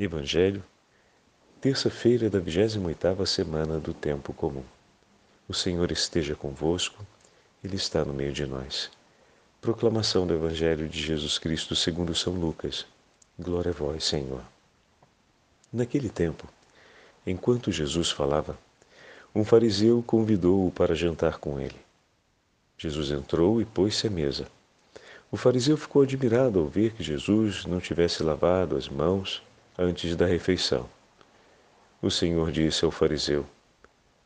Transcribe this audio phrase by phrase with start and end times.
[0.00, 0.62] Evangelho,
[1.60, 4.62] terça-feira da 28ª semana do tempo comum.
[5.48, 7.04] O Senhor esteja convosco,
[7.64, 8.92] ele está no meio de nós.
[9.60, 12.86] Proclamação do Evangelho de Jesus Cristo segundo São Lucas.
[13.36, 14.40] Glória a vós, Senhor.
[15.72, 16.46] Naquele tempo,
[17.26, 18.56] enquanto Jesus falava,
[19.34, 21.74] um fariseu convidou-o para jantar com ele.
[22.76, 24.46] Jesus entrou e pôs-se à mesa.
[25.28, 29.42] O fariseu ficou admirado ao ver que Jesus não tivesse lavado as mãos
[29.78, 30.88] antes da refeição.
[32.02, 33.46] O Senhor disse ao fariseu: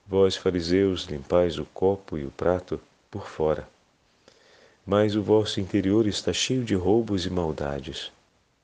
[0.06, 3.69] Vós, fariseus, limpais o copo e o prato por fora,
[4.87, 8.10] mas o vosso interior está cheio de roubos e maldades.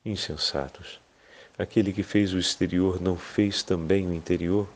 [0.03, 0.99] Insensatos!
[1.57, 4.67] Aquele que fez o exterior não fez também o interior?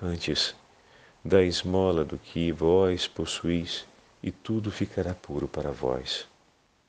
[0.00, 0.54] Antes,
[1.24, 3.84] da esmola do que vós possuís,
[4.22, 6.26] e tudo ficará puro para vós.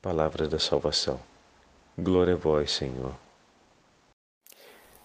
[0.00, 1.20] Palavra da salvação.
[1.98, 3.14] Glória a vós, Senhor.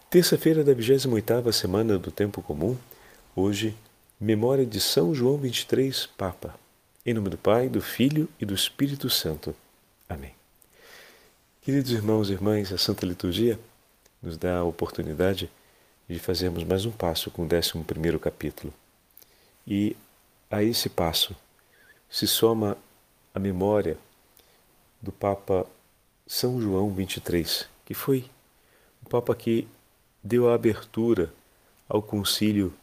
[0.09, 2.77] Terça-feira da 28ª semana do Tempo Comum,
[3.35, 3.75] hoje,
[4.17, 6.57] memória de São João 23, Papa.
[7.05, 9.53] Em nome do Pai, do Filho e do Espírito Santo.
[10.07, 10.33] Amém.
[11.61, 13.59] Queridos irmãos e irmãs, a Santa Liturgia
[14.23, 15.51] nos dá a oportunidade
[16.07, 18.73] de fazermos mais um passo com o 11 capítulo.
[19.67, 19.93] E
[20.49, 21.35] a esse passo
[22.09, 22.77] se soma
[23.35, 23.97] a memória
[25.01, 25.65] do Papa
[26.25, 28.23] São João 23, que foi
[29.05, 29.67] o Papa que
[30.27, 31.33] deu a abertura
[31.87, 32.73] ao Concílio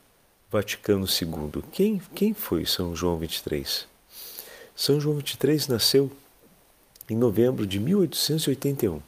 [0.50, 1.62] Vaticano II.
[1.70, 3.86] Quem, quem foi São João 23?
[4.74, 6.10] São João 23 nasceu
[7.08, 9.00] em novembro de 1881,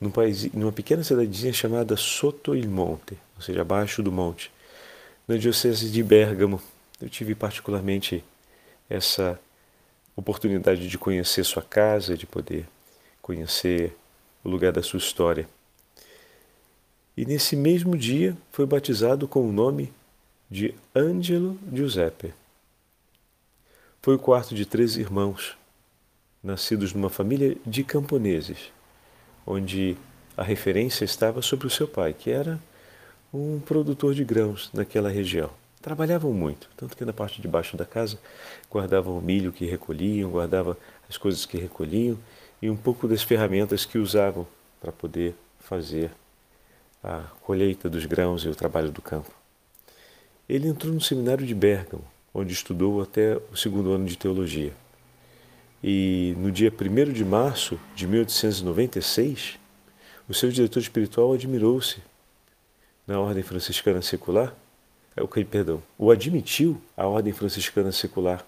[0.00, 4.50] num país, numa pequena cidadezinha chamada Soto il Monte, ou seja, abaixo do monte,
[5.28, 6.60] na diocese de Bergamo.
[7.00, 8.24] Eu tive particularmente
[8.90, 9.38] essa
[10.16, 12.66] oportunidade de conhecer sua casa, de poder
[13.22, 13.96] conhecer
[14.42, 15.48] o lugar da sua história.
[17.16, 19.92] E nesse mesmo dia foi batizado com o nome
[20.50, 22.34] de Angelo Giuseppe.
[24.02, 25.56] Foi o quarto de três irmãos,
[26.42, 28.72] nascidos numa família de camponeses,
[29.46, 29.96] onde
[30.36, 32.60] a referência estava sobre o seu pai, que era
[33.32, 35.50] um produtor de grãos naquela região.
[35.80, 38.18] Trabalhavam muito, tanto que na parte de baixo da casa
[38.70, 40.76] guardavam o milho que recolhiam, guardavam
[41.08, 42.18] as coisas que recolhiam
[42.60, 44.46] e um pouco das ferramentas que usavam
[44.80, 46.10] para poder fazer
[47.04, 49.30] a colheita dos grãos e o trabalho do campo.
[50.48, 54.72] Ele entrou no seminário de Bergamo, onde estudou até o segundo ano de teologia.
[55.82, 59.58] E no dia 1 de março de 1896,
[60.26, 62.02] o seu diretor espiritual admirou-se
[63.06, 64.54] na ordem franciscana secular
[65.16, 68.44] é o que, perdão, o admitiu a ordem franciscana secular.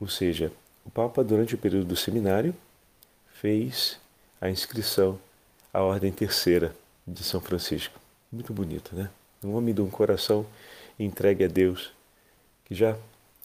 [0.00, 0.50] Ou seja,
[0.86, 2.54] o Papa, durante o período do seminário,
[3.34, 4.00] fez
[4.40, 5.18] a inscrição
[5.72, 6.74] à ordem terceira
[7.06, 7.98] de São Francisco.
[8.30, 9.10] Muito bonito, né?
[9.42, 10.44] Um homem de um coração
[10.98, 11.92] entregue a Deus,
[12.64, 12.96] que já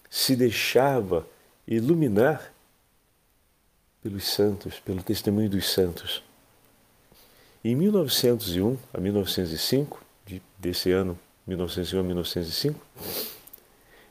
[0.09, 1.25] se deixava
[1.67, 2.53] iluminar
[4.01, 6.21] pelos santos, pelo testemunho dos santos.
[7.63, 11.17] Em 1901 a 1905, de, desse ano,
[11.47, 12.79] 1901 a 1905,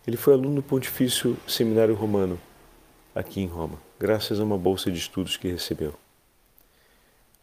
[0.06, 2.40] ele foi aluno do Pontifício Seminário Romano,
[3.14, 6.01] aqui em Roma, graças a uma bolsa de estudos que recebeu.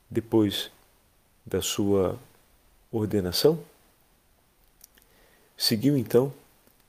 [0.09, 0.72] Depois
[1.46, 2.18] da sua
[2.92, 3.59] ordenação,
[5.58, 6.34] seguiu então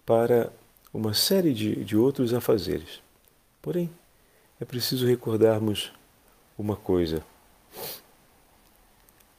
[0.06, 0.52] para
[0.92, 3.00] uma série de, de outros afazeres.
[3.60, 3.90] Porém,
[4.60, 5.92] é preciso recordarmos
[6.58, 7.24] uma coisa.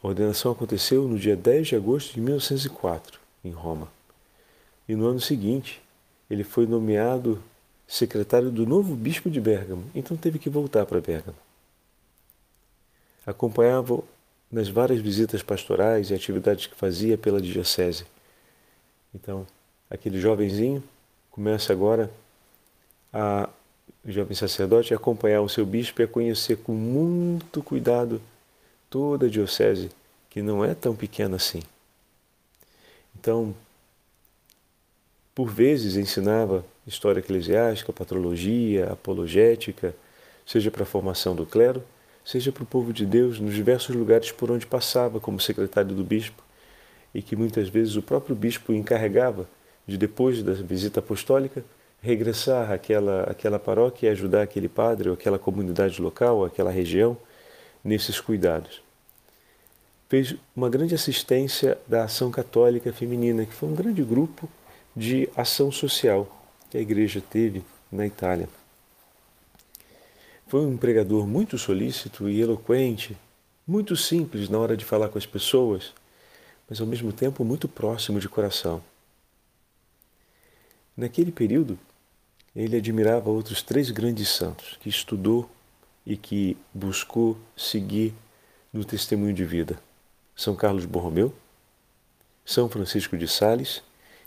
[0.02, 3.88] A ordenação aconteceu no dia 10 de agosto de 1904, em Roma.
[4.88, 5.82] E no ano seguinte,
[6.30, 7.42] ele foi nomeado
[7.88, 11.38] secretário do novo bispo de Bérgamo, então teve que voltar para Bérgamo.
[13.26, 14.04] Acompanhava
[14.52, 18.06] nas várias visitas pastorais e atividades que fazia pela diocese.
[19.14, 19.46] Então,
[19.90, 20.84] aquele jovenzinho
[21.30, 22.12] começa agora
[23.14, 23.50] a
[24.04, 28.22] o jovem sacerdote a acompanhar o seu bispo e a conhecer com muito cuidado
[28.90, 29.92] toda a diocese,
[30.30, 31.62] que não é tão pequena assim.
[33.20, 33.54] Então,
[35.36, 39.96] por vezes ensinava história eclesiástica, patrologia, apologética,
[40.46, 41.84] seja para a formação do clero,
[42.24, 46.04] seja para o povo de Deus nos diversos lugares por onde passava como secretário do
[46.04, 46.44] bispo,
[47.14, 49.48] e que muitas vezes o próprio bispo encarregava
[49.86, 51.64] de depois da visita apostólica
[52.02, 57.18] regressar àquela, àquela paróquia e ajudar aquele padre ou aquela comunidade local, aquela região
[57.84, 58.82] nesses cuidados.
[60.10, 64.50] Fez uma grande assistência da Ação Católica Feminina, que foi um grande grupo
[64.96, 66.28] de ação social
[66.70, 68.50] que a igreja teve na Itália.
[70.52, 73.18] Foi um pregador muito solícito e eloquente
[73.66, 75.94] muito simples na hora de falar com as pessoas,
[76.70, 78.84] mas ao mesmo tempo muito próximo de coração.
[80.98, 81.80] Naquele período,
[82.54, 85.50] ele admirava outros três grandes santos que estudou
[86.06, 88.14] e que buscou seguir
[88.74, 89.82] no testemunho de vida:
[90.36, 91.34] São Carlos Borromeu,
[92.44, 93.82] São Francisco de Sales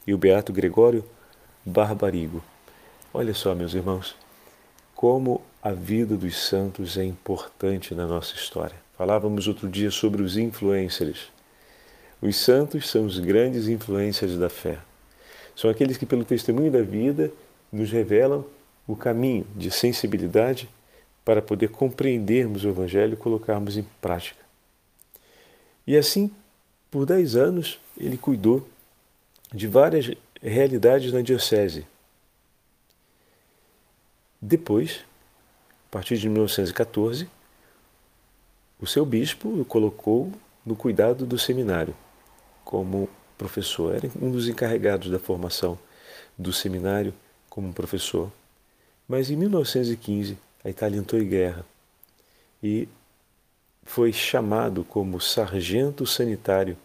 [0.07, 1.05] e o Beato Gregório
[1.67, 2.43] Barbarigo.
[3.13, 4.17] Olha só, meus irmãos,
[4.95, 8.77] como a vida dos santos é importante na nossa história.
[8.97, 11.33] Falávamos outro dia sobre os influencers.
[12.23, 14.79] Os santos são os grandes influencers da fé.
[15.57, 17.31] São aqueles que, pelo testemunho da vida,
[17.73, 18.45] nos revelam
[18.87, 20.69] o caminho de sensibilidade
[21.25, 24.45] para poder compreendermos o Evangelho e colocarmos em prática.
[25.87, 26.31] E assim,
[26.91, 28.67] por dez anos, ele cuidou
[29.53, 30.11] de várias
[30.43, 31.87] realidades na Diocese.
[34.47, 35.01] Depois,
[35.89, 37.27] a partir de 1914,
[38.79, 40.31] o seu bispo o colocou
[40.67, 41.97] no cuidado do seminário
[42.63, 43.09] como
[43.39, 43.95] professor.
[43.95, 45.79] Era um dos encarregados da formação
[46.37, 47.15] do seminário
[47.49, 48.31] como professor.
[49.09, 51.65] Mas em 1915, a Itália entrou em guerra
[52.63, 52.87] e
[53.83, 56.77] foi chamado como sargento sanitário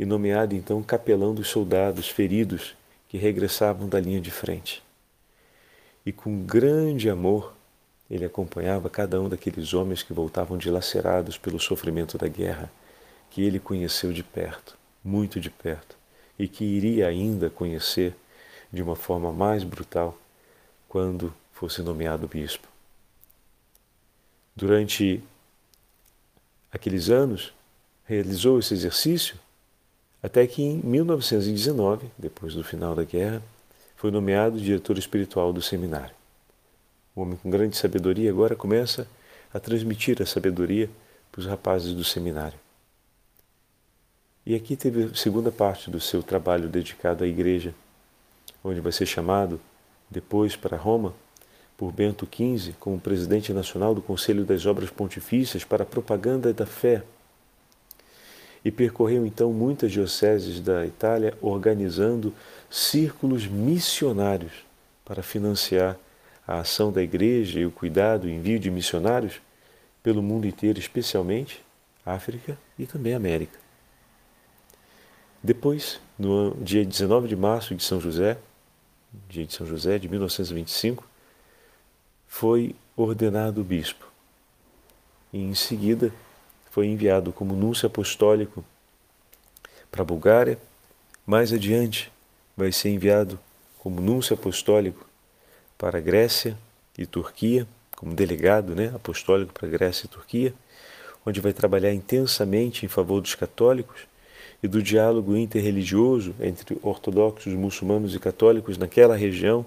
[0.00, 2.74] e nomeado então capelão dos soldados feridos
[3.08, 4.82] que regressavam da linha de frente.
[6.08, 7.52] E com grande amor,
[8.10, 12.72] ele acompanhava cada um daqueles homens que voltavam dilacerados pelo sofrimento da guerra,
[13.28, 14.74] que ele conheceu de perto,
[15.04, 15.98] muito de perto,
[16.38, 18.16] e que iria ainda conhecer
[18.72, 20.18] de uma forma mais brutal
[20.88, 22.66] quando fosse nomeado bispo.
[24.56, 25.22] Durante
[26.72, 27.52] aqueles anos,
[28.06, 29.38] realizou esse exercício
[30.22, 33.42] até que em 1919, depois do final da guerra,
[33.98, 36.14] foi nomeado diretor espiritual do seminário.
[37.16, 39.08] O homem com grande sabedoria agora começa
[39.52, 40.88] a transmitir a sabedoria
[41.32, 42.56] para os rapazes do seminário.
[44.46, 47.74] E aqui teve a segunda parte do seu trabalho dedicado à igreja,
[48.62, 49.60] onde vai ser chamado
[50.08, 51.12] depois para Roma
[51.76, 56.66] por Bento XV como presidente nacional do Conselho das Obras Pontifícias para a propaganda da
[56.66, 57.02] fé.
[58.64, 62.34] E percorreu então muitas dioceses da Itália organizando
[62.70, 64.52] círculos missionários
[65.04, 65.96] para financiar
[66.46, 69.40] a ação da igreja e o cuidado e envio de missionários
[70.02, 71.62] pelo mundo inteiro, especialmente
[72.04, 73.58] África e também América.
[75.42, 78.38] Depois, no dia 19 de março de São José,
[79.28, 81.06] dia de São José de 1925,
[82.26, 84.06] foi ordenado bispo.
[85.32, 86.12] E em seguida
[86.70, 88.64] foi enviado como núncio apostólico
[89.90, 90.58] para a Bulgária.
[91.26, 92.10] Mais adiante,
[92.56, 93.38] vai ser enviado
[93.78, 95.06] como núncio apostólico
[95.76, 96.56] para a Grécia
[96.96, 97.66] e Turquia,
[97.96, 100.54] como delegado né, apostólico para a Grécia e Turquia,
[101.24, 104.02] onde vai trabalhar intensamente em favor dos católicos
[104.62, 109.64] e do diálogo interreligioso entre ortodoxos, muçulmanos e católicos naquela região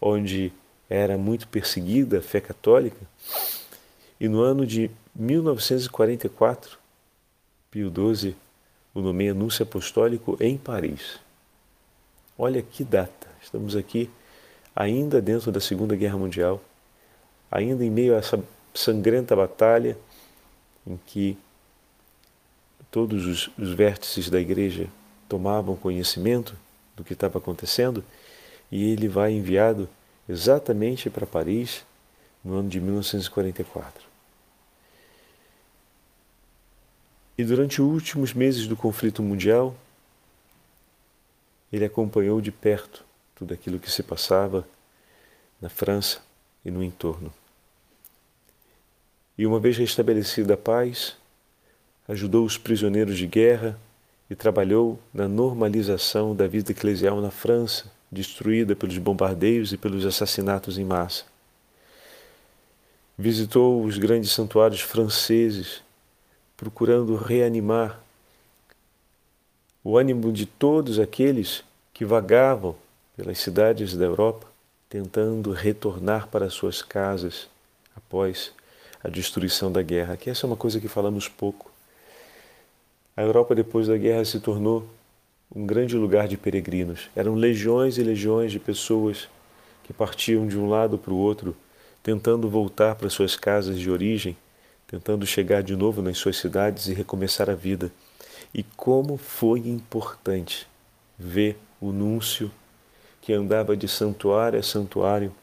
[0.00, 0.52] onde
[0.88, 2.96] era muito perseguida a fé católica.
[4.20, 6.78] E no ano de 1944,
[7.70, 8.36] Pio XII
[8.92, 11.18] o nomeia anúncio apostólico em Paris.
[12.36, 13.28] Olha que data!
[13.42, 14.10] Estamos aqui
[14.74, 16.60] ainda dentro da Segunda Guerra Mundial,
[17.50, 18.42] ainda em meio a essa
[18.74, 19.96] sangrenta batalha
[20.86, 21.38] em que
[22.90, 24.88] todos os, os vértices da igreja
[25.28, 26.56] tomavam conhecimento
[26.96, 28.04] do que estava acontecendo
[28.70, 29.88] e ele vai enviado
[30.28, 31.84] exatamente para Paris
[32.44, 34.13] no ano de 1944.
[37.36, 39.74] E durante os últimos meses do conflito mundial,
[41.72, 44.66] ele acompanhou de perto tudo aquilo que se passava
[45.60, 46.20] na França
[46.64, 47.32] e no entorno.
[49.36, 51.16] E uma vez restabelecida a paz,
[52.06, 53.78] ajudou os prisioneiros de guerra
[54.30, 60.78] e trabalhou na normalização da vida eclesial na França, destruída pelos bombardeios e pelos assassinatos
[60.78, 61.24] em massa.
[63.18, 65.83] Visitou os grandes santuários franceses,
[66.64, 68.00] procurando reanimar
[69.84, 72.74] o ânimo de todos aqueles que vagavam
[73.14, 74.46] pelas cidades da Europa,
[74.88, 77.48] tentando retornar para suas casas
[77.94, 78.50] após
[79.02, 80.16] a destruição da guerra.
[80.16, 81.70] Que essa é uma coisa que falamos pouco.
[83.14, 84.86] A Europa depois da guerra se tornou
[85.54, 87.10] um grande lugar de peregrinos.
[87.14, 89.28] Eram legiões e legiões de pessoas
[89.82, 91.54] que partiam de um lado para o outro,
[92.02, 94.34] tentando voltar para suas casas de origem,
[94.94, 97.90] tentando chegar de novo nas suas cidades e recomeçar a vida.
[98.54, 100.68] E como foi importante
[101.18, 102.48] ver o núncio
[103.20, 105.34] que andava de santuário a santuário,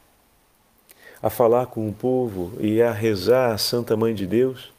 [1.20, 4.72] a falar com o povo e a rezar a Santa Mãe de Deus,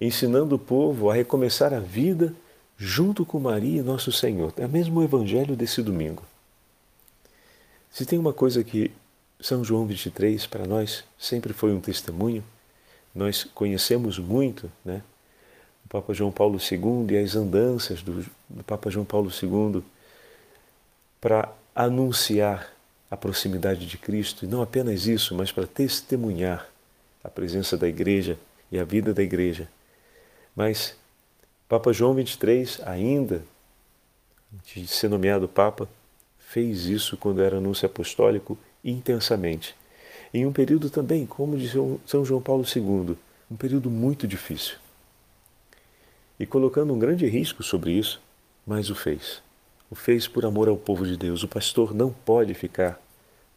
[0.00, 2.34] ensinando o povo a recomeçar a vida
[2.76, 4.52] junto com Maria e Nosso Senhor.
[4.56, 6.24] É o mesmo evangelho desse domingo.
[7.92, 8.90] Se tem uma coisa que
[9.38, 12.42] São João 23 para nós sempre foi um testemunho,
[13.14, 15.02] nós conhecemos muito, né?
[15.84, 19.82] O Papa João Paulo II e as andanças do, do Papa João Paulo II
[21.20, 22.72] para anunciar
[23.10, 26.68] a proximidade de Cristo, e não apenas isso, mas para testemunhar
[27.22, 28.36] a presença da igreja
[28.72, 29.68] e a vida da igreja.
[30.54, 30.96] Mas
[31.68, 33.42] Papa João 23, ainda
[34.64, 35.88] de ser nomeado Papa,
[36.38, 39.74] fez isso quando era anúncio apostólico intensamente.
[40.34, 41.70] Em um período também, como de
[42.04, 43.16] São João Paulo II,
[43.48, 44.78] um período muito difícil.
[46.40, 48.20] E colocando um grande risco sobre isso,
[48.66, 49.40] mas o fez.
[49.88, 51.44] O fez por amor ao povo de Deus.
[51.44, 53.00] O pastor não pode ficar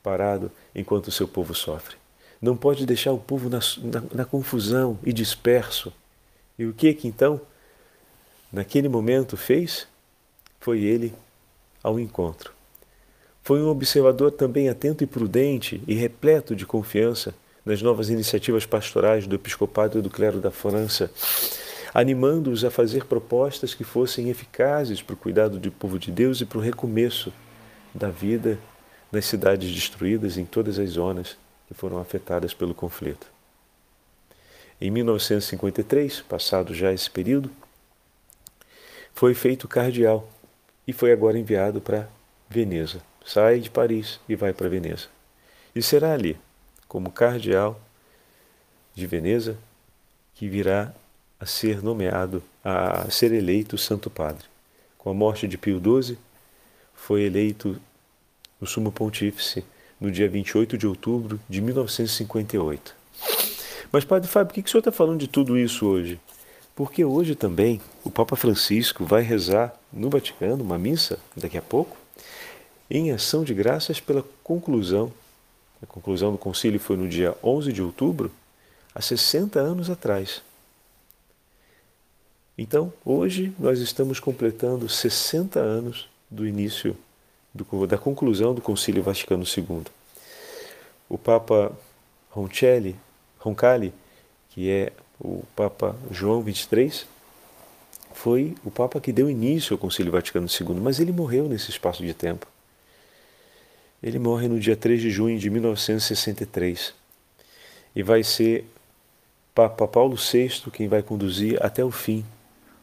[0.03, 1.95] parado enquanto o seu povo sofre.
[2.39, 5.91] Não pode deixar o povo na, na, na confusão e disperso.
[6.59, 7.41] E o que que então,
[8.53, 9.87] naquele momento, fez?
[10.59, 11.11] Foi ele
[11.81, 12.56] ao encontro.
[13.47, 17.33] Foi um observador também atento e prudente e repleto de confiança
[17.65, 21.09] nas novas iniciativas pastorais do episcopado e do clero da França,
[21.93, 26.45] animando-os a fazer propostas que fossem eficazes para o cuidado do povo de Deus e
[26.45, 27.31] para o recomeço
[27.95, 28.59] da vida
[29.13, 31.37] nas cidades destruídas em todas as zonas
[31.69, 33.27] que foram afetadas pelo conflito.
[34.81, 37.49] Em 1953, passado já esse período,
[39.13, 40.29] foi feito cardeal
[40.85, 42.09] e foi agora enviado para
[42.49, 43.01] Veneza.
[43.27, 45.07] Sai de Paris e vai para Veneza.
[45.75, 46.37] E será ali,
[46.87, 47.77] como cardeal
[48.95, 49.57] de Veneza,
[50.33, 50.93] que virá
[51.37, 54.45] a ser nomeado, a ser eleito Santo Padre.
[54.97, 56.17] Com a morte de Pio XII,
[56.95, 57.77] foi eleito
[58.61, 59.65] o Sumo Pontífice
[59.99, 62.95] no dia 28 de outubro de 1958.
[63.91, 66.17] Mas, Padre Fábio, por que, o senhor está falando de tudo isso hoje?
[66.73, 72.06] Porque hoje também o Papa Francisco vai rezar no Vaticano uma missa, daqui a pouco,
[72.89, 75.11] em ação de graças pela conclusão.
[75.81, 78.31] A conclusão do concílio foi no dia 11 de outubro,
[78.93, 80.41] há 60 anos atrás.
[82.57, 86.97] Então, hoje nós estamos completando 60 anos do início
[87.53, 89.83] do, da conclusão do Concílio Vaticano II.
[91.07, 91.71] O Papa
[92.31, 92.95] Roncelli,
[93.37, 93.93] Roncalli,
[94.49, 97.05] que é o Papa João XXIII,
[98.13, 102.03] foi o Papa que deu início ao Concílio Vaticano II, mas ele morreu nesse espaço
[102.03, 102.47] de tempo.
[104.01, 106.93] Ele morre no dia 3 de junho de 1963
[107.95, 108.65] e vai ser
[109.55, 112.23] Papa Paulo VI quem vai conduzir até o fim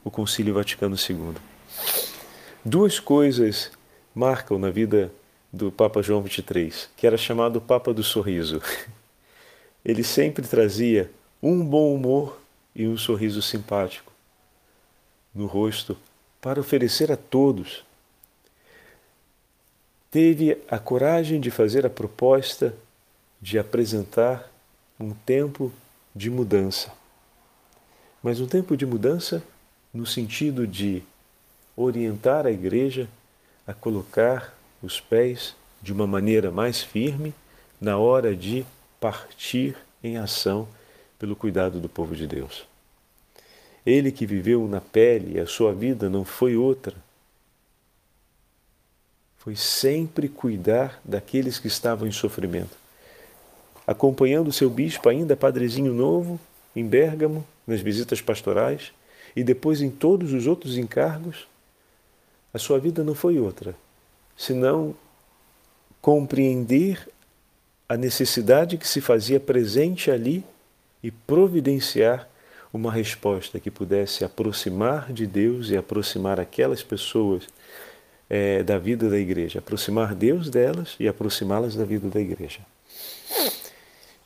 [0.04, 1.34] o Concílio Vaticano II.
[2.64, 3.70] Duas coisas
[4.14, 5.12] marcam na vida
[5.52, 8.60] do Papa João XXIII, que era chamado Papa do Sorriso.
[9.84, 11.10] Ele sempre trazia
[11.42, 12.40] um bom humor
[12.74, 14.12] e um sorriso simpático
[15.34, 15.96] no rosto
[16.40, 17.83] para oferecer a todos.
[20.14, 22.72] Teve a coragem de fazer a proposta
[23.42, 24.48] de apresentar
[25.00, 25.72] um tempo
[26.14, 26.92] de mudança.
[28.22, 29.42] Mas um tempo de mudança
[29.92, 31.02] no sentido de
[31.76, 33.08] orientar a igreja
[33.66, 37.34] a colocar os pés de uma maneira mais firme
[37.80, 38.64] na hora de
[39.00, 40.68] partir em ação
[41.18, 42.64] pelo cuidado do povo de Deus.
[43.84, 46.94] Ele que viveu na pele, a sua vida não foi outra.
[49.44, 52.74] Foi sempre cuidar daqueles que estavam em sofrimento.
[53.86, 56.40] Acompanhando seu bispo, ainda padrezinho novo,
[56.74, 58.92] em Bérgamo, nas visitas pastorais,
[59.36, 61.46] e depois em todos os outros encargos,
[62.54, 63.76] a sua vida não foi outra,
[64.34, 64.94] senão
[66.00, 67.06] compreender
[67.86, 70.42] a necessidade que se fazia presente ali
[71.02, 72.26] e providenciar
[72.72, 77.46] uma resposta que pudesse aproximar de Deus e aproximar aquelas pessoas
[78.28, 82.60] é, da vida da igreja, aproximar Deus delas e aproximá-las da vida da igreja.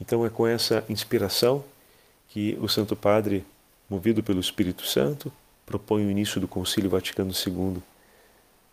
[0.00, 1.64] Então é com essa inspiração
[2.28, 3.44] que o Santo Padre,
[3.88, 5.32] movido pelo Espírito Santo,
[5.66, 7.82] propõe o início do Concílio Vaticano II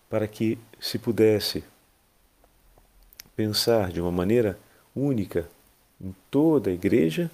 [0.09, 1.63] para que se pudesse
[3.35, 4.57] pensar de uma maneira
[4.95, 5.49] única
[5.99, 7.29] em toda a igreja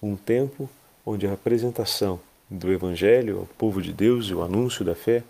[0.00, 0.68] um tempo
[1.04, 5.22] onde a apresentação do Evangelho ao povo de Deus e o anúncio da fé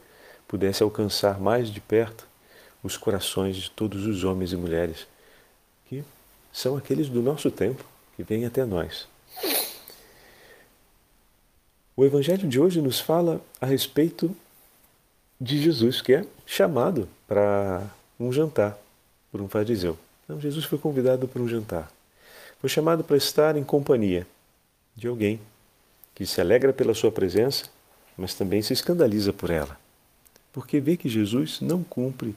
[0.54, 2.28] pudesse alcançar mais de perto
[2.80, 5.04] os corações de todos os homens e mulheres
[5.88, 6.04] que
[6.52, 7.84] são aqueles do nosso tempo
[8.14, 9.08] que vêm até nós.
[11.96, 14.30] O Evangelho de hoje nos fala a respeito
[15.40, 17.82] de Jesus, que é chamado para
[18.20, 18.78] um jantar
[19.32, 19.98] por um fariseu.
[20.22, 21.90] Então, Jesus foi convidado para um jantar.
[22.60, 24.24] Foi chamado para estar em companhia
[24.94, 25.40] de alguém
[26.14, 27.64] que se alegra pela sua presença,
[28.16, 29.76] mas também se escandaliza por ela,
[30.54, 32.34] porque vê que Jesus não cumpre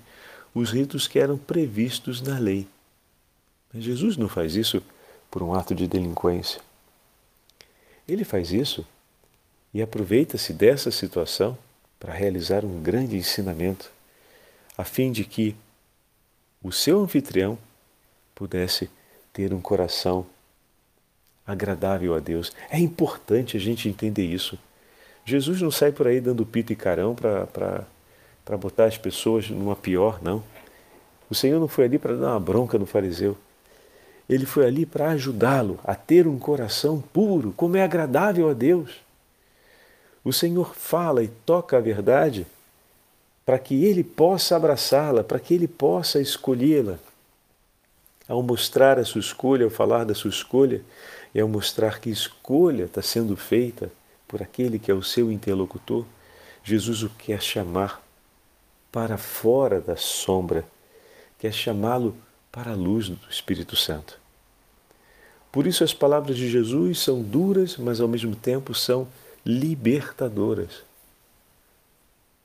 [0.53, 2.67] os ritos que eram previstos na lei.
[3.71, 4.81] Mas Jesus não faz isso
[5.29, 6.59] por um ato de delinquência.
[8.07, 8.83] Ele faz isso
[9.71, 11.55] e aproveita-se dessa situação
[11.99, 13.91] para realizar um grande ensinamento,
[14.75, 15.55] a fim de que
[16.63, 17.57] o seu anfitrião
[18.33, 18.89] pudesse
[19.31, 20.25] ter um coração
[21.45, 22.51] agradável a Deus.
[22.67, 24.57] É importante a gente entender isso.
[25.23, 27.13] Jesus não sai por aí dando pito e carão
[28.47, 30.41] para botar as pessoas numa pior, não.
[31.29, 33.37] O Senhor não foi ali para dar uma bronca no fariseu.
[34.29, 39.01] Ele foi ali para ajudá-lo a ter um coração puro, como é agradável a Deus.
[40.23, 42.47] O Senhor fala e toca a verdade
[43.45, 46.97] para que ele possa abraçá-la, para que ele possa escolhê-la.
[48.29, 50.81] Ao mostrar a sua escolha, ao falar da sua escolha,
[51.35, 53.91] e ao mostrar que escolha está sendo feita
[54.25, 56.05] por aquele que é o seu interlocutor,
[56.63, 58.06] Jesus o quer chamar
[58.91, 60.65] para fora da sombra,
[61.37, 62.15] quer chamá-lo
[62.51, 64.19] para a luz do Espírito Santo.
[65.51, 69.07] Por isso as palavras de Jesus são duras, mas ao mesmo tempo são
[69.45, 70.83] libertadoras.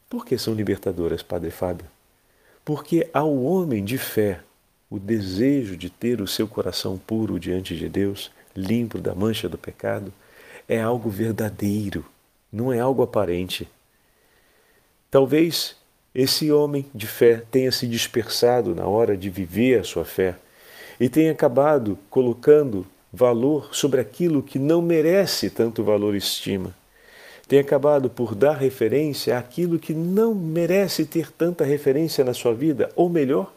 [0.08, 1.86] Por que são libertadoras, Padre Fábio?
[2.64, 4.40] Porque ao homem de fé
[4.90, 9.56] o desejo de ter o seu coração puro diante de Deus, limpo da mancha do
[9.56, 10.12] pecado,
[10.68, 12.04] é algo verdadeiro,
[12.52, 13.66] não é algo aparente.
[15.10, 15.76] Talvez
[16.14, 20.36] esse homem de fé tenha se dispersado na hora de viver a sua fé
[21.00, 26.74] e tenha acabado colocando valor sobre aquilo que não merece tanto valor e estima
[27.52, 32.90] tem acabado por dar referência àquilo que não merece ter tanta referência na sua vida,
[32.96, 33.52] ou melhor,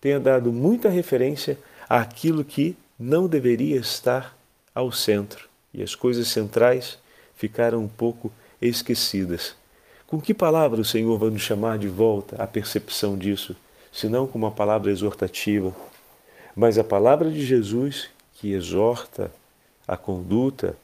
[0.00, 4.34] tenha dado muita referência àquilo que não deveria estar
[4.74, 6.98] ao centro e as coisas centrais
[7.36, 9.54] ficaram um pouco esquecidas.
[10.08, 13.54] Com que palavra o Senhor vai nos chamar de volta à percepção disso,
[13.92, 15.72] senão com uma palavra exortativa?
[16.56, 19.32] Mas a palavra de Jesus que exorta
[19.86, 20.76] a conduta,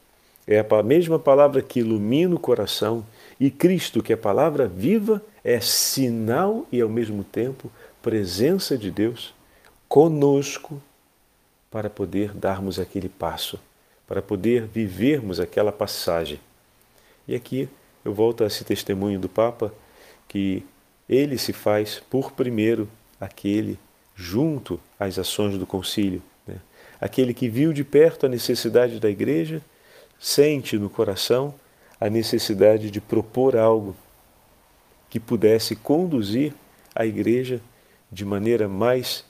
[0.47, 3.07] é a mesma palavra que ilumina o coração
[3.39, 7.71] e Cristo, que é a palavra viva, é sinal e ao mesmo tempo
[8.03, 9.35] presença de Deus
[9.89, 10.83] conosco
[11.71, 13.59] para poder darmos aquele passo,
[14.07, 16.41] para poder vivermos aquela passagem.
[17.27, 17.69] E aqui
[18.05, 19.73] eu volto a esse testemunho do Papa
[20.29, 20.65] que
[21.09, 22.89] ele se faz por primeiro
[23.21, 23.79] aquele
[24.15, 26.57] junto às ações do concílio, né?
[27.01, 29.63] aquele que viu de perto a necessidade da igreja
[30.19, 31.55] sente no coração
[32.01, 33.97] a necessidade de propor algo
[35.09, 36.53] que pudesse conduzir
[36.95, 37.61] a igreja
[38.11, 39.25] de maneira mais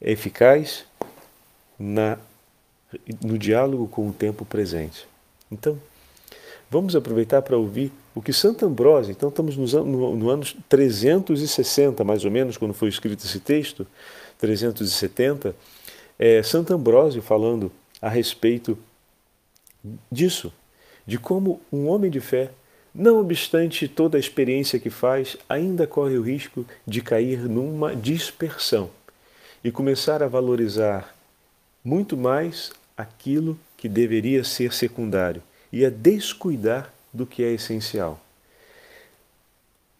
[0.00, 0.84] eficaz
[1.78, 2.18] na,
[3.22, 5.06] no diálogo com o tempo presente.
[5.50, 5.80] Então,
[6.70, 12.02] vamos aproveitar para ouvir o que Santo Ambrósio, então estamos no, no, no ano 360,
[12.04, 13.86] mais ou menos, quando foi escrito esse texto,
[14.38, 15.54] 370,
[16.18, 17.70] é Santo Ambrósio falando
[18.02, 18.76] a respeito
[20.10, 20.52] disso,
[21.06, 22.50] de como um homem de fé,
[22.94, 28.90] não obstante toda a experiência que faz, ainda corre o risco de cair numa dispersão
[29.62, 31.14] e começar a valorizar
[31.84, 38.20] muito mais aquilo que deveria ser secundário e a descuidar do que é essencial.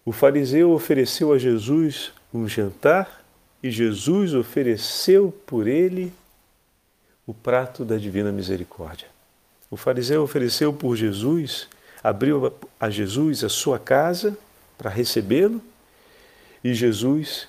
[0.05, 3.25] O fariseu ofereceu a Jesus um jantar
[3.63, 6.13] e Jesus ofereceu por ele
[7.27, 9.07] o prato da divina misericórdia.
[9.71, 11.69] O fariseu ofereceu por Jesus,
[12.03, 14.37] abriu a Jesus a sua casa
[14.79, 15.61] para recebê-lo,
[16.65, 17.47] e Jesus,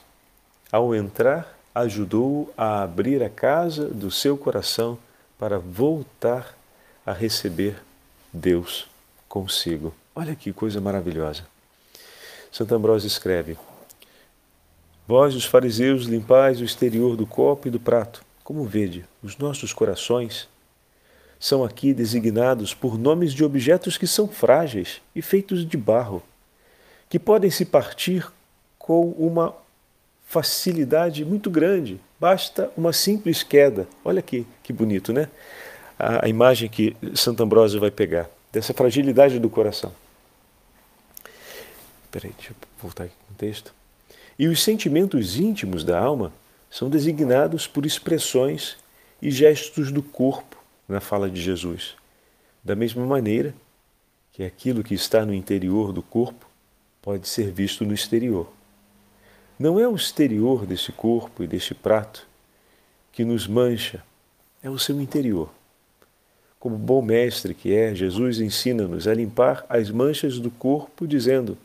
[0.72, 4.98] ao entrar, ajudou-o a abrir a casa do seu coração
[5.38, 6.58] para voltar
[7.06, 7.76] a receber
[8.32, 8.88] Deus
[9.28, 9.94] consigo.
[10.16, 11.44] Olha que coisa maravilhosa.
[12.52, 13.58] Santo Ambrósio escreve:
[15.08, 19.74] Vós, os fariseus, limpais o exterior do copo e do prato, como vede, os nossos
[19.74, 20.48] corações
[21.40, 26.22] são aqui designados por nomes de objetos que são frágeis e feitos de barro,
[27.08, 28.30] que podem se partir
[28.78, 29.56] com uma
[30.26, 32.00] facilidade muito grande.
[32.20, 33.88] Basta uma simples queda.
[34.04, 35.30] Olha aqui que bonito, né?
[36.00, 39.94] A, a imagem que Santo Ambrósio vai pegar dessa fragilidade do coração.
[42.10, 43.74] Peraí, deixa eu voltar aqui no texto.
[44.38, 46.32] E os sentimentos íntimos da alma
[46.72, 48.78] são designados por expressões
[49.22, 50.58] e gestos do corpo
[50.88, 51.96] na fala de Jesus.
[52.64, 53.54] Da mesma maneira
[54.32, 56.48] que aquilo que está no interior do corpo
[57.02, 58.50] pode ser visto no exterior.
[59.58, 62.26] Não é o exterior desse corpo e deste prato
[63.12, 64.02] que nos mancha,
[64.64, 65.50] é o seu interior.
[66.60, 71.58] Como bom mestre que é, Jesus ensina-nos a limpar as manchas do corpo, dizendo: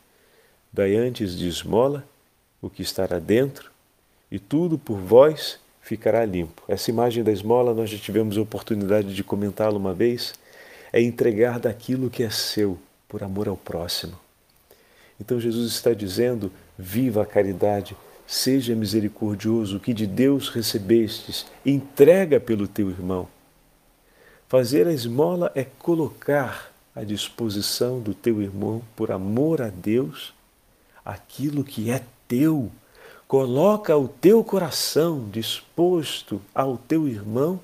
[0.73, 2.05] Dai antes de esmola
[2.63, 3.71] o que estará dentro,
[4.31, 6.63] e tudo por vós ficará limpo.
[6.67, 10.33] Essa imagem da esmola nós já tivemos a oportunidade de comentá-la uma vez.
[10.93, 12.79] É entregar daquilo que é seu,
[13.09, 14.19] por amor ao próximo.
[15.21, 22.39] Então Jesus está dizendo: viva a caridade, seja misericordioso, o que de Deus recebestes, entrega
[22.39, 23.29] pelo teu irmão.
[24.57, 30.33] Fazer a esmola é colocar à disposição do teu irmão, por amor a Deus,
[31.05, 32.71] aquilo que é teu.
[33.27, 37.61] Coloca o teu coração disposto ao teu irmão,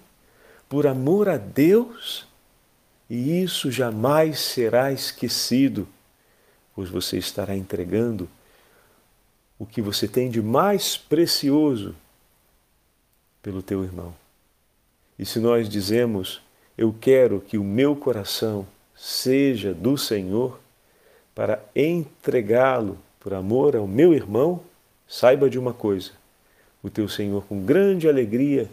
[0.68, 2.26] por amor a Deus,
[3.08, 5.86] e isso jamais será esquecido,
[6.74, 8.28] pois você estará entregando
[9.60, 11.94] o que você tem de mais precioso
[13.40, 14.12] pelo teu irmão.
[15.16, 16.42] E se nós dizemos
[16.80, 18.66] eu quero que o meu coração
[18.96, 20.58] seja do Senhor
[21.34, 24.62] para entregá-lo por amor ao meu irmão.
[25.06, 26.12] Saiba de uma coisa:
[26.82, 28.66] o teu Senhor, com grande alegria,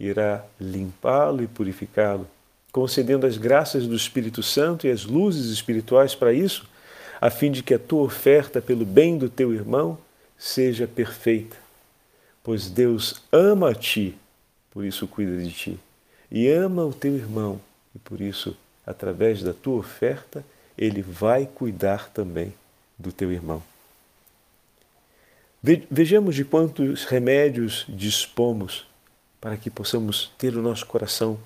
[0.00, 2.26] irá limpá-lo e purificá-lo,
[2.72, 6.66] concedendo as graças do Espírito Santo e as luzes espirituais para isso,
[7.20, 9.98] a fim de que a tua oferta pelo bem do teu irmão
[10.38, 11.58] seja perfeita.
[12.42, 14.16] Pois Deus ama a ti,
[14.70, 15.78] por isso cuida de ti
[16.34, 17.60] e ama o teu irmão,
[17.94, 20.42] e por isso, através da tua oferta,
[20.78, 22.54] ele vai cuidar também
[22.98, 23.62] do teu irmão.
[25.62, 28.86] Vejamos de quantos remédios dispomos
[29.38, 31.38] para que possamos ter o nosso coração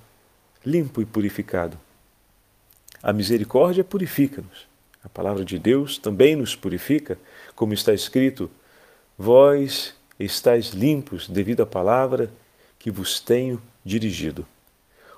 [0.64, 1.76] limpo e purificado.
[3.02, 4.68] A misericórdia purifica-nos.
[5.02, 7.18] A palavra de Deus também nos purifica,
[7.56, 8.48] como está escrito:
[9.18, 12.30] Vós estáis limpos devido à palavra
[12.78, 14.46] que vos tenho dirigido.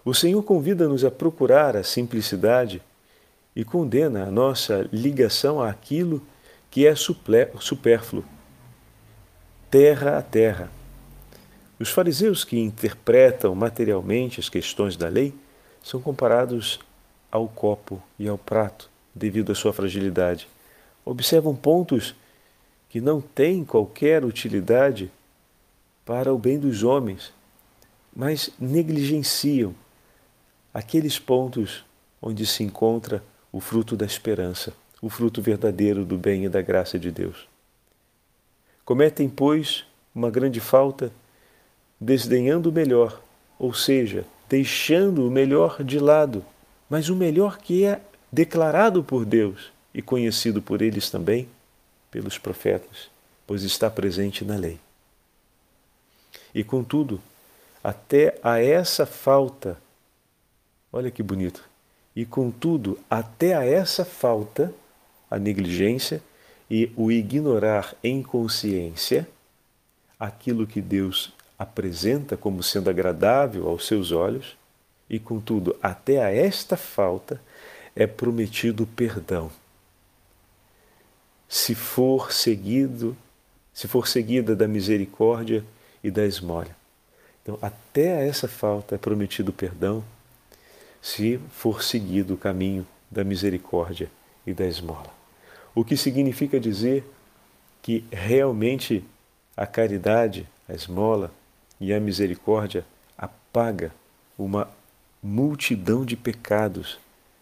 [0.05, 2.83] O Senhor convida-nos a procurar a simplicidade
[3.55, 6.23] e condena a nossa ligação àquilo
[6.71, 8.25] que é supérfluo,
[9.71, 10.71] terra a terra.
[11.79, 15.35] Os fariseus que interpretam materialmente as questões da lei
[15.83, 16.81] são comparados
[17.31, 20.49] ao copo e ao prato, devido à sua fragilidade.
[21.05, 22.15] Observam pontos
[22.89, 25.11] que não têm qualquer utilidade
[26.05, 27.33] para o bem dos homens,
[28.15, 29.75] mas negligenciam
[30.79, 31.85] aqueles pontos
[32.23, 36.97] onde se encontra o fruto da esperança, o fruto verdadeiro do bem e da graça
[36.97, 37.49] de Deus.
[38.85, 41.11] Cometem, pois, uma grande falta,
[42.01, 43.21] desdenhando o melhor,
[43.59, 46.45] ou seja, deixando o melhor de lado,
[46.89, 51.49] mas o melhor que é declarado por Deus e conhecido por eles também,
[52.09, 53.11] pelos profetas,
[53.49, 54.79] pois está presente na lei.
[56.55, 57.21] E contudo,
[57.83, 59.77] até a essa falta
[60.93, 61.69] Olha que bonito.
[62.17, 64.73] E contudo, até a essa falta,
[65.31, 66.23] a negligência
[66.71, 69.29] e o ignorar em consciência
[70.19, 74.57] aquilo que Deus apresenta como sendo agradável aos seus olhos,
[75.09, 77.41] e contudo, até a esta falta
[77.97, 79.51] é prometido perdão.
[81.49, 83.17] Se for seguido,
[83.73, 85.65] se for seguida da misericórdia
[86.05, 86.77] e da esmola.
[87.43, 90.05] Então, até a essa falta é prometido perdão
[91.09, 94.11] se for seguido o caminho da misericórdia
[94.47, 95.11] e da esmola.
[95.75, 97.03] O que significa dizer
[97.81, 99.03] que realmente
[99.57, 101.33] a caridade, a esmola
[101.81, 102.85] e a misericórdia
[103.17, 103.91] apaga
[104.37, 104.71] uma
[105.23, 106.99] multidão de pecados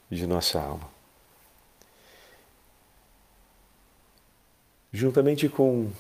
[0.09, 0.89] de nossa alma.
[4.93, 5.91] Juntamente com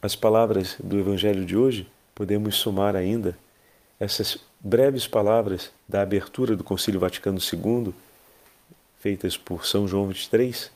[0.00, 3.36] as palavras do Evangelho de hoje, podemos somar ainda
[4.00, 7.92] essas breves palavras da abertura do Concílio Vaticano II,
[8.98, 10.70] feitas por São João XXIII,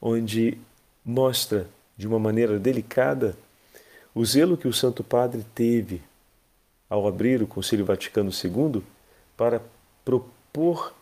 [0.00, 0.58] onde
[1.04, 3.36] mostra de uma maneira delicada
[4.14, 6.02] o zelo que o Santo Padre teve
[6.88, 8.82] ao abrir o Concílio Vaticano II
[9.36, 9.60] para
[10.04, 10.94] propor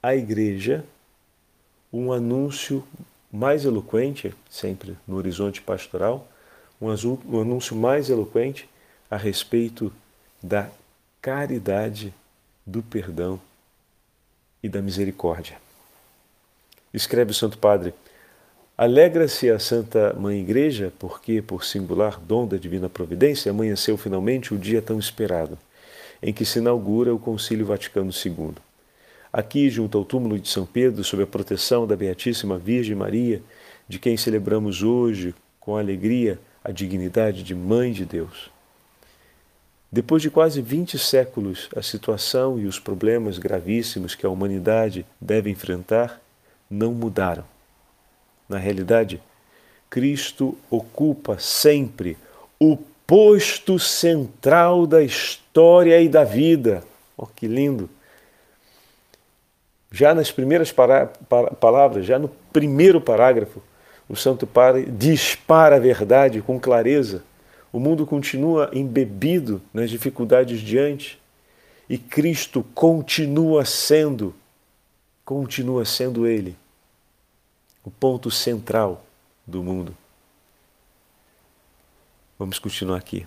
[0.00, 0.84] à Igreja
[1.92, 2.84] um anúncio
[3.32, 6.28] mais eloquente, sempre no horizonte pastoral,
[6.80, 8.68] um anúncio mais eloquente
[9.10, 9.92] a respeito
[10.42, 10.68] da
[11.24, 12.12] caridade
[12.66, 13.40] do perdão
[14.62, 15.56] e da misericórdia.
[16.92, 17.94] Escreve o Santo Padre:
[18.76, 24.58] Alegra-se a Santa Mãe Igreja, porque, por singular dom da divina providência, amanheceu finalmente o
[24.58, 25.56] dia tão esperado,
[26.22, 28.52] em que se inaugura o Concílio Vaticano II.
[29.32, 33.40] Aqui, junto ao túmulo de São Pedro, sob a proteção da Beatíssima Virgem Maria,
[33.88, 38.52] de quem celebramos hoje com alegria a dignidade de Mãe de Deus.
[39.94, 45.50] Depois de quase 20 séculos, a situação e os problemas gravíssimos que a humanidade deve
[45.50, 46.20] enfrentar
[46.68, 47.44] não mudaram.
[48.48, 49.22] Na realidade,
[49.88, 52.18] Cristo ocupa sempre
[52.58, 52.76] o
[53.06, 56.82] posto central da história e da vida.
[57.16, 57.88] Oh, que lindo!
[59.92, 63.62] Já nas primeiras para, para, palavras, já no primeiro parágrafo,
[64.08, 67.22] o Santo Padre dispara a verdade com clareza.
[67.74, 71.20] O mundo continua embebido nas dificuldades diante
[71.90, 74.32] e Cristo continua sendo,
[75.24, 76.56] continua sendo Ele,
[77.82, 79.04] o ponto central
[79.44, 79.92] do mundo.
[82.38, 83.26] Vamos continuar aqui.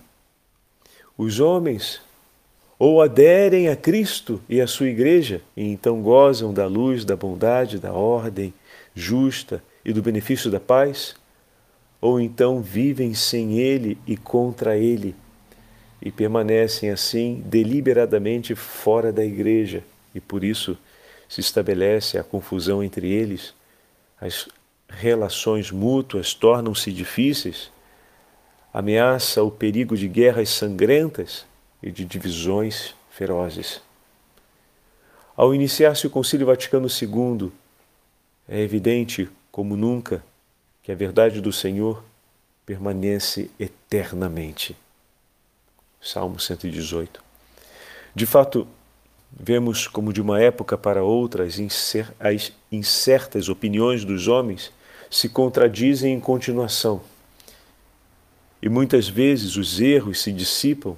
[1.18, 2.00] Os homens
[2.78, 7.78] ou aderem a Cristo e a sua igreja e então gozam da luz, da bondade,
[7.78, 8.54] da ordem
[8.94, 11.16] justa e do benefício da paz,
[12.00, 15.14] ou então vivem sem Ele e contra Ele
[16.00, 19.82] e permanecem assim deliberadamente fora da igreja
[20.14, 20.76] e por isso
[21.28, 23.52] se estabelece a confusão entre eles,
[24.20, 24.48] as
[24.88, 27.70] relações mútuas tornam-se difíceis,
[28.72, 31.44] ameaça o perigo de guerras sangrentas
[31.82, 33.82] e de divisões ferozes.
[35.36, 37.52] Ao iniciar-se o Concílio Vaticano II,
[38.48, 40.24] é evidente, como nunca,
[40.88, 42.02] que a verdade do Senhor
[42.64, 44.74] permanece eternamente.
[46.00, 47.22] Salmo 118.
[48.14, 48.66] De fato,
[49.30, 51.58] vemos como de uma época para outra as
[52.72, 54.72] incertas opiniões dos homens
[55.10, 57.02] se contradizem em continuação.
[58.62, 60.96] E muitas vezes os erros se dissipam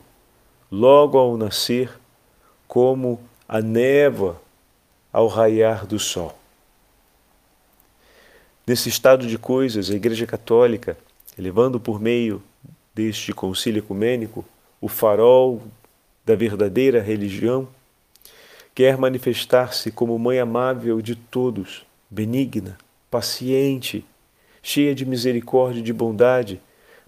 [0.70, 1.90] logo ao nascer,
[2.68, 4.40] como a névoa
[5.12, 6.39] ao raiar do sol.
[8.70, 10.96] Nesse estado de coisas, a Igreja Católica,
[11.37, 12.40] elevando por meio
[12.94, 14.44] deste concílio ecumênico
[14.80, 15.61] o farol
[16.24, 17.66] da verdadeira religião,
[18.72, 22.78] quer manifestar-se como mãe amável de todos, benigna,
[23.11, 24.04] paciente,
[24.62, 26.61] cheia de misericórdia e de bondade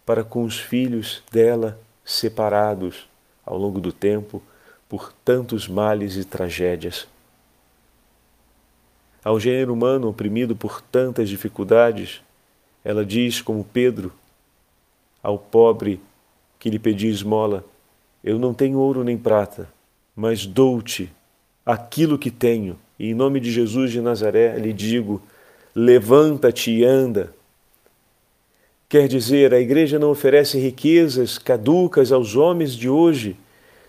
[0.04, 3.08] para com os filhos dela separados
[3.46, 4.42] ao longo do tempo
[4.88, 7.06] por tantos males e tragédias.
[9.24, 12.20] Ao gênero humano oprimido por tantas dificuldades,
[12.84, 14.12] ela diz, como Pedro,
[15.22, 16.00] ao pobre
[16.58, 17.64] que lhe pedia esmola:
[18.22, 19.68] Eu não tenho ouro nem prata,
[20.16, 21.10] mas dou-te
[21.64, 25.22] aquilo que tenho, e em nome de Jesus de Nazaré lhe digo:
[25.74, 27.32] levanta-te e anda.
[28.88, 33.36] Quer dizer, a igreja não oferece riquezas caducas aos homens de hoje,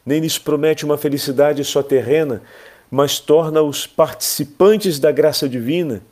[0.05, 2.41] nem lhes promete uma felicidade só terrena,
[2.93, 6.03] mas torna-os participantes da graça divina,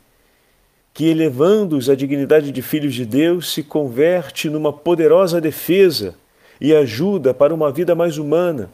[0.92, 6.16] que, elevando-os à dignidade de filhos de Deus, se converte numa poderosa defesa
[6.60, 8.68] e ajuda para uma vida mais humana.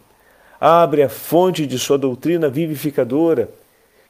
[0.58, 3.50] Abre a fonte de sua doutrina vivificadora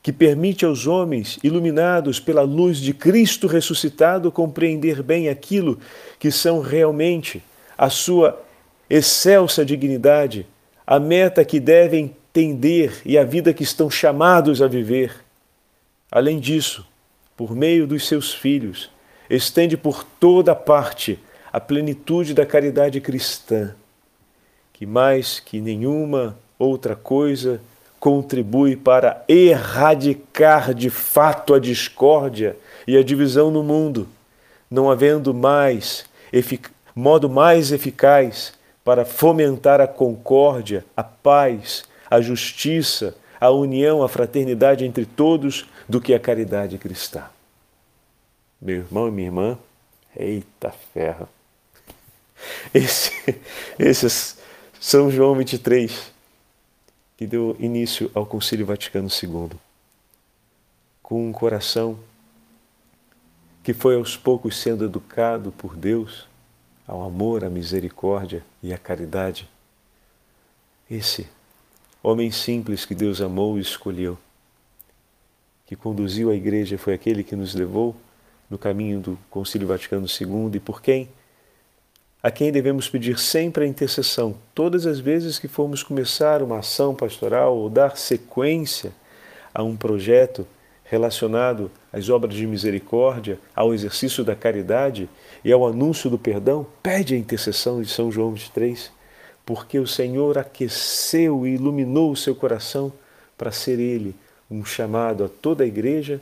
[0.00, 5.76] que permite aos homens, iluminados pela luz de Cristo ressuscitado, compreender bem aquilo
[6.20, 7.42] que são realmente
[7.76, 8.40] a sua
[8.88, 10.46] excelsa dignidade,
[10.86, 15.24] a meta que devem tender e a vida que estão chamados a viver.
[16.08, 16.86] Além disso,
[17.36, 18.88] por meio dos seus filhos,
[19.28, 21.18] estende por toda parte
[21.52, 23.74] a plenitude da caridade cristã,
[24.72, 27.60] que mais que nenhuma outra coisa
[27.98, 34.06] contribui para erradicar de fato a discórdia e a divisão no mundo,
[34.70, 36.06] não havendo mais
[36.94, 38.52] modo mais eficaz
[38.84, 46.00] para fomentar a concórdia, a paz, a justiça, a união, a fraternidade entre todos do
[46.00, 47.24] que a caridade cristã.
[48.60, 49.58] Meu irmão e minha irmã,
[50.16, 51.28] eita ferro.
[52.72, 53.12] Esse,
[53.78, 54.38] esses
[54.80, 56.12] São João 23
[57.16, 59.50] que deu início ao Concílio Vaticano II,
[61.02, 61.98] com um coração
[63.62, 66.28] que foi aos poucos sendo educado por Deus
[66.86, 69.48] ao amor, à misericórdia e à caridade.
[70.90, 71.28] Esse
[72.02, 74.16] homem simples que Deus amou e escolheu,
[75.66, 77.94] que conduziu a igreja, foi aquele que nos levou
[78.48, 81.08] no caminho do Concílio Vaticano II e por quem?
[82.22, 86.94] A quem devemos pedir sempre a intercessão, todas as vezes que formos começar uma ação
[86.94, 88.92] pastoral ou dar sequência
[89.54, 90.46] a um projeto
[90.84, 95.08] relacionado às obras de misericórdia, ao exercício da caridade
[95.44, 98.90] e ao anúncio do perdão, pede a intercessão de São João 23,
[99.48, 102.92] porque o Senhor aqueceu e iluminou o seu coração
[103.34, 104.14] para ser ele
[104.50, 106.20] um chamado a toda a igreja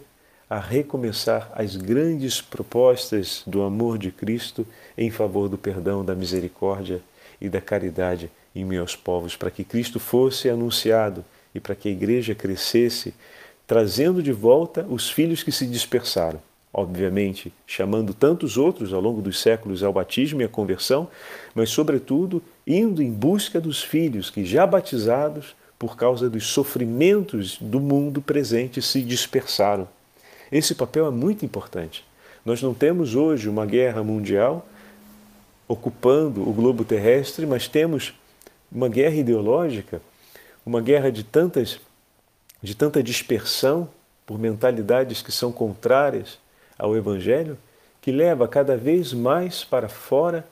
[0.49, 4.65] a recomeçar as grandes propostas do amor de Cristo
[4.97, 7.01] em favor do perdão, da misericórdia
[7.41, 11.93] e da caridade em meus povos, para que Cristo fosse anunciado e para que a
[11.93, 13.13] igreja crescesse,
[13.67, 16.41] trazendo de volta os filhos que se dispersaram.
[16.73, 21.09] Obviamente, chamando tantos outros ao longo dos séculos ao batismo e à conversão,
[21.55, 27.79] mas, sobretudo, indo em busca dos filhos que, já batizados, por causa dos sofrimentos do
[27.79, 29.87] mundo presente, se dispersaram.
[30.51, 32.05] Esse papel é muito importante.
[32.45, 34.67] Nós não temos hoje uma guerra mundial
[35.69, 38.15] ocupando o globo terrestre, mas temos
[38.71, 40.01] uma guerra ideológica,
[40.65, 41.81] uma guerra de tantas
[42.63, 43.89] de tanta dispersão
[44.25, 46.39] por mentalidades que são contrárias
[46.79, 47.57] ao evangelho,
[48.01, 50.45] que leva cada vez mais para fora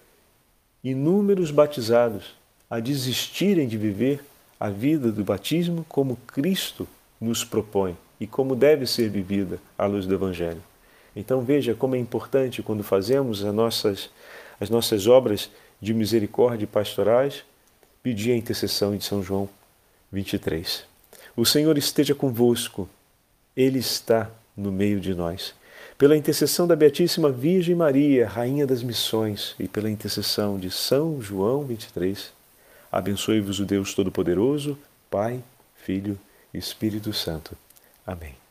[0.84, 2.34] inúmeros batizados
[2.68, 4.22] a desistirem de viver
[4.60, 6.86] a vida do batismo como Cristo
[7.18, 10.62] nos propõe e como deve ser vivida à luz do Evangelho.
[11.16, 14.10] Então veja como é importante quando fazemos as nossas,
[14.60, 17.44] as nossas obras de misericórdia pastorais,
[18.02, 19.48] pedir a intercessão de São João
[20.12, 20.84] 23.
[21.36, 22.88] O Senhor esteja convosco,
[23.56, 25.54] Ele está no meio de nós.
[25.96, 31.64] Pela intercessão da Beatíssima Virgem Maria, Rainha das Missões, e pela intercessão de São João
[31.64, 32.32] 23,
[32.90, 34.76] abençoe-vos o Deus Todo-Poderoso,
[35.08, 35.40] Pai,
[35.76, 36.18] Filho
[36.52, 37.56] e Espírito Santo.
[38.04, 38.43] Amém.